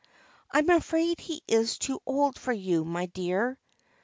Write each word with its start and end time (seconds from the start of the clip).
"I 0.49 0.57
am 0.57 0.69
afraid 0.71 1.19
he 1.19 1.43
is 1.47 1.77
too 1.77 2.01
old 2.07 2.39
for 2.39 2.51
you, 2.51 2.83
my 2.85 3.05
dear." 3.05 3.59